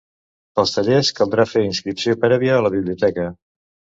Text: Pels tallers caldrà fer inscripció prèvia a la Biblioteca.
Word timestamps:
Pels 0.59 0.71
tallers 0.77 1.11
caldrà 1.19 1.43
fer 1.51 1.61
inscripció 1.67 2.17
prèvia 2.25 2.57
a 2.57 2.65
la 2.69 2.71
Biblioteca. 2.79 3.29